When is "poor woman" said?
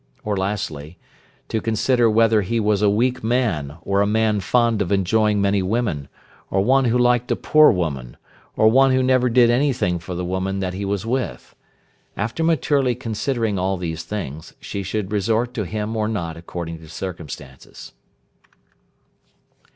7.35-8.17